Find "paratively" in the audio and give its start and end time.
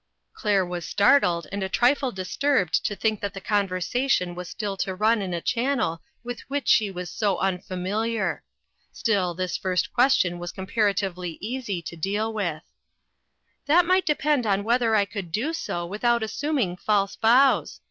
10.65-11.37